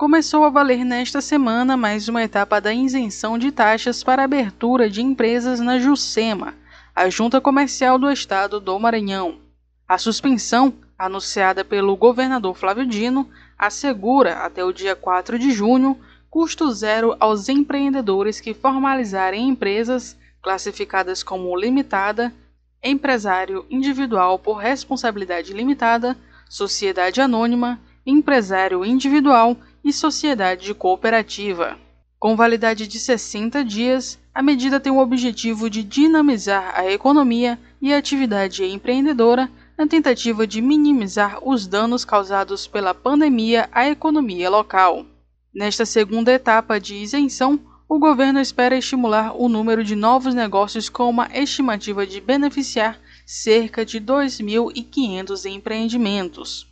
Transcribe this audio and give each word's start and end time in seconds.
Começou 0.00 0.44
a 0.44 0.48
valer 0.48 0.82
nesta 0.82 1.20
semana 1.20 1.76
mais 1.76 2.08
uma 2.08 2.22
etapa 2.22 2.58
da 2.58 2.72
isenção 2.72 3.36
de 3.36 3.52
taxas 3.52 4.02
para 4.02 4.24
abertura 4.24 4.88
de 4.88 5.02
empresas 5.02 5.60
na 5.60 5.78
JUSEMA, 5.78 6.54
a 6.96 7.10
Junta 7.10 7.38
Comercial 7.38 7.98
do 7.98 8.10
Estado 8.10 8.58
do 8.58 8.78
Maranhão. 8.78 9.36
A 9.86 9.98
suspensão, 9.98 10.72
anunciada 10.98 11.66
pelo 11.66 11.94
governador 11.98 12.56
Flávio 12.56 12.86
Dino, 12.86 13.28
assegura, 13.58 14.38
até 14.38 14.64
o 14.64 14.72
dia 14.72 14.96
4 14.96 15.38
de 15.38 15.50
junho, 15.50 16.00
custo 16.30 16.72
zero 16.72 17.14
aos 17.20 17.50
empreendedores 17.50 18.40
que 18.40 18.54
formalizarem 18.54 19.50
empresas 19.50 20.16
classificadas 20.40 21.22
como 21.22 21.54
limitada, 21.54 22.32
empresário 22.82 23.66
individual 23.68 24.38
por 24.38 24.54
responsabilidade 24.54 25.52
limitada, 25.52 26.16
sociedade 26.48 27.20
anônima, 27.20 27.78
empresário 28.06 28.82
individual 28.82 29.58
e 29.84 29.92
sociedade 29.92 30.72
cooperativa. 30.74 31.78
Com 32.18 32.36
validade 32.36 32.86
de 32.86 32.98
60 32.98 33.64
dias, 33.64 34.18
a 34.34 34.42
medida 34.42 34.78
tem 34.78 34.92
o 34.92 34.98
objetivo 34.98 35.70
de 35.70 35.82
dinamizar 35.82 36.78
a 36.78 36.90
economia 36.90 37.58
e 37.80 37.92
a 37.92 37.98
atividade 37.98 38.64
empreendedora 38.64 39.50
na 39.76 39.86
tentativa 39.86 40.46
de 40.46 40.60
minimizar 40.60 41.38
os 41.42 41.66
danos 41.66 42.04
causados 42.04 42.66
pela 42.66 42.92
pandemia 42.92 43.68
à 43.72 43.88
economia 43.88 44.50
local. 44.50 45.06
Nesta 45.54 45.86
segunda 45.86 46.30
etapa 46.30 46.78
de 46.78 46.94
isenção, 46.94 47.58
o 47.88 47.98
governo 47.98 48.38
espera 48.38 48.76
estimular 48.76 49.34
o 49.34 49.48
número 49.48 49.82
de 49.82 49.96
novos 49.96 50.32
negócios 50.32 50.88
com 50.88 51.10
uma 51.10 51.28
estimativa 51.34 52.06
de 52.06 52.20
beneficiar 52.20 53.00
cerca 53.26 53.84
de 53.84 54.00
2.500 54.00 55.46
empreendimentos. 55.46 56.69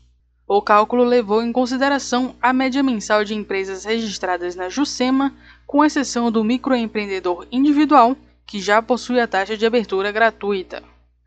O 0.50 0.62
cálculo 0.62 1.04
levou 1.04 1.42
em 1.42 1.52
consideração 1.52 2.34
a 2.40 2.54
média 2.54 2.82
mensal 2.82 3.22
de 3.22 3.34
empresas 3.34 3.84
registradas 3.84 4.56
na 4.56 4.70
Jusema, 4.70 5.34
com 5.66 5.84
exceção 5.84 6.32
do 6.32 6.42
microempreendedor 6.42 7.46
individual, 7.52 8.16
que 8.46 8.58
já 8.58 8.80
possui 8.80 9.20
a 9.20 9.26
taxa 9.26 9.58
de 9.58 9.66
abertura 9.66 10.10
gratuita. 10.10 10.82